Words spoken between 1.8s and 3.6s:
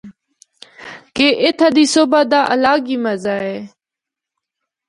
صبح دا الگ ای مزہ اے۔